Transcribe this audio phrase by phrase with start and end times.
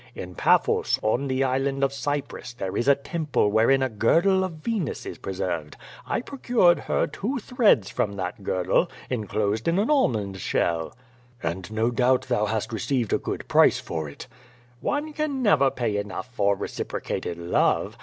[0.15, 4.53] In Faphos, on the Island of Cyprus, there is a temple wherein a girdle of
[4.53, 5.77] Venus is preserved.
[6.11, 10.95] T procured her two threads from that girdle, enclosed in an almond shell."
[11.43, 14.27] "And no doubt thou hast received a good price for it?" v
[14.87, 17.95] "One can never pay enough for reciprocated love.